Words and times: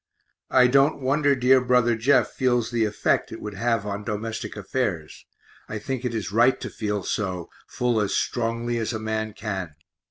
I 0.49 0.65
don't 0.65 0.99
wonder 0.99 1.35
dear 1.35 1.61
brother 1.63 1.95
Jeff 1.95 2.31
feels 2.31 2.71
the 2.71 2.85
effect 2.85 3.31
it 3.31 3.39
would 3.39 3.53
have 3.53 3.85
on 3.85 4.03
domestic 4.03 4.57
affairs; 4.57 5.27
I 5.69 5.77
think 5.77 6.03
it 6.03 6.15
is 6.15 6.31
right 6.31 6.59
to 6.59 6.71
feel 6.71 7.03
so, 7.03 7.51
full 7.67 8.01
as 8.01 8.15
strongly 8.15 8.79
as 8.79 8.93
a 8.93 8.99
man 8.99 9.33
can. 9.33 9.75